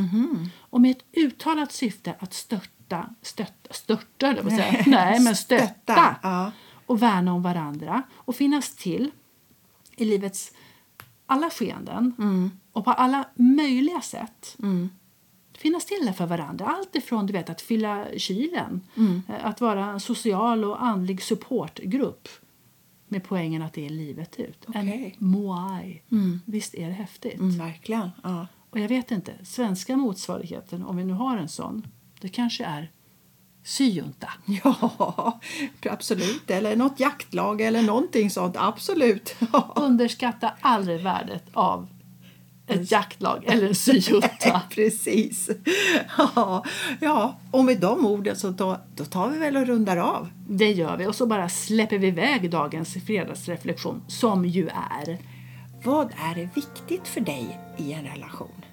Och 0.60 0.80
med 0.80 0.90
ett 0.90 1.04
uttalat 1.12 1.72
syfte 1.72 2.14
att 2.18 2.34
stötta, 2.34 3.14
stötta, 3.22 3.72
störta, 3.74 4.26
eller 4.26 4.42
vad 4.42 4.52
säga. 4.52 4.82
Nej, 4.86 5.20
men 5.20 5.36
stötta, 5.36 5.66
Stötta, 5.66 6.16
ja. 6.22 6.52
och 6.86 7.02
värna 7.02 7.32
om 7.32 7.42
varandra 7.42 8.02
och 8.14 8.36
finnas 8.36 8.74
till 8.74 9.10
i 9.96 10.04
livets 10.04 10.52
alla 11.26 11.50
skeenden 11.50 12.14
och 12.72 12.84
på 12.84 12.90
alla 12.90 13.24
möjliga 13.34 14.00
sätt. 14.00 14.56
Finnas 15.58 15.84
till 15.84 16.12
för 16.16 16.26
varandra. 16.26 16.66
Allt 16.66 16.96
ifrån 16.96 17.26
du 17.26 17.32
vet, 17.32 17.50
att 17.50 17.60
fylla 17.60 18.04
kylen, 18.16 18.80
eh, 19.28 19.46
att 19.46 19.60
vara 19.60 19.84
en 19.84 20.00
social 20.00 20.64
och 20.64 20.82
andlig 20.84 21.22
supportgrupp 21.22 22.28
med 23.14 23.24
poängen 23.24 23.62
att 23.62 23.72
det 23.72 23.86
är 23.86 23.90
livet 23.90 24.40
ut. 24.40 24.64
Okej. 24.68 25.16
En 25.20 25.28
moai. 25.28 26.02
Visst 26.44 26.74
är 26.74 26.86
det 26.86 26.92
häftigt? 26.92 27.34
Mm, 27.34 27.58
verkligen. 27.58 28.10
Ja. 28.22 28.46
Och 28.70 28.80
jag 28.80 28.88
vet 28.88 29.10
inte, 29.10 29.32
svenska 29.44 29.96
motsvarigheten, 29.96 30.84
om 30.84 30.96
vi 30.96 31.04
nu 31.04 31.12
har 31.12 31.36
en 31.36 31.48
sån, 31.48 31.86
det 32.20 32.28
kanske 32.28 32.64
är 32.64 32.90
syjunta. 33.64 34.28
ja, 34.64 35.40
absolut. 35.90 36.50
Eller 36.50 36.76
något 36.76 37.00
jaktlag 37.00 37.60
eller 37.60 37.82
någonting 37.82 38.30
sånt. 38.30 38.56
Absolut. 38.58 39.36
Underskatta 39.76 40.52
aldrig 40.60 41.00
värdet 41.00 41.44
av 41.52 41.88
ett 42.66 42.90
jaktlag 42.90 43.44
eller 43.46 43.68
en 43.68 43.74
syjunta. 43.74 44.62
Precis. 44.70 45.50
Ja, 46.18 46.64
ja, 47.00 47.38
och 47.50 47.64
med 47.64 47.80
de 47.80 48.06
orden 48.06 48.36
så 48.36 48.50
då, 48.50 48.80
då 48.96 49.04
tar 49.04 49.28
vi 49.28 49.38
väl 49.38 49.56
och 49.56 49.66
rundar 49.66 49.96
av. 49.96 50.28
Det 50.48 50.72
gör 50.72 50.96
vi 50.96 51.06
och 51.06 51.14
så 51.14 51.26
bara 51.26 51.48
släpper 51.48 51.98
vi 51.98 52.06
iväg 52.06 52.50
dagens 52.50 52.94
fredagsreflektion 53.06 54.02
som 54.08 54.44
ju 54.44 54.68
är 54.68 55.18
Vad 55.84 56.06
är 56.06 56.48
viktigt 56.54 57.08
för 57.08 57.20
dig 57.20 57.58
i 57.76 57.92
en 57.92 58.04
relation? 58.04 58.64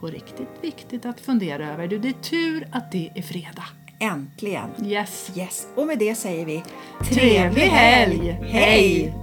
på 0.00 0.06
riktigt 0.06 0.48
viktigt 0.60 1.06
att 1.06 1.20
fundera 1.20 1.72
över. 1.72 1.88
Du, 1.88 1.98
det 1.98 2.08
är 2.08 2.12
tur 2.12 2.68
att 2.72 2.92
det 2.92 3.10
är 3.14 3.22
fredag. 3.22 3.64
Äntligen! 3.98 4.70
Yes. 4.84 5.30
Yes, 5.36 5.66
och 5.74 5.86
med 5.86 5.98
det 5.98 6.14
säger 6.14 6.46
vi 6.46 6.62
Trevlig 7.04 7.62
helg! 7.62 8.38
Hej! 8.42 9.14